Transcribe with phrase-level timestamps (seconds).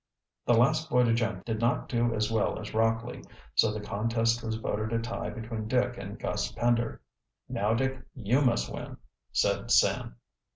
[0.47, 4.43] The last boy to jump did not do as well as Rockley, so the contest
[4.43, 7.01] was voted a tie between Dick and Gus Pender.
[7.47, 8.97] "Now, Dick, you must win,"
[9.31, 10.15] said Sam.